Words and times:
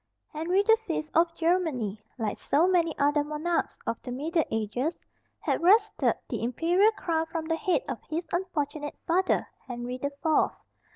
Henry 0.33 0.63
the 0.63 0.79
Fifth 0.87 1.11
of 1.15 1.31
Germany, 1.35 2.01
like 2.17 2.35
so 2.35 2.67
many 2.67 2.97
other 2.97 3.23
monarchs 3.23 3.77
of 3.85 4.01
the 4.01 4.11
middle 4.11 4.43
ages, 4.49 4.99
had 5.41 5.61
wrested 5.61 6.15
the 6.27 6.41
imperial 6.41 6.91
crown 6.93 7.27
from 7.27 7.45
the 7.45 7.55
head 7.55 7.83
of 7.87 7.99
his 8.09 8.25
unfortunate 8.33 8.95
father, 9.05 9.47
Henry 9.67 9.99
the 9.99 10.09
Fourth. 10.23 10.55